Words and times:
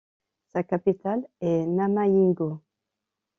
Sa 0.47 0.63
capitale 0.63 1.23
est 1.41 1.67
Namayingo. 1.67 2.63